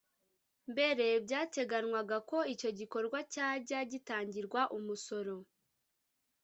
[0.71, 5.35] Mbere byateganywaga ko icyo gikorwa cyajya gitangirwa umusoro